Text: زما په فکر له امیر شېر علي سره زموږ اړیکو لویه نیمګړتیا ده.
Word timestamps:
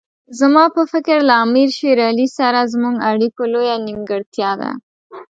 زما 0.39 0.63
په 0.75 0.81
فکر 0.91 1.17
له 1.29 1.35
امیر 1.45 1.69
شېر 1.77 1.97
علي 2.09 2.27
سره 2.37 2.59
زموږ 2.73 2.95
اړیکو 3.09 3.41
لویه 3.53 3.77
نیمګړتیا 3.87 4.51
ده. 4.61 4.71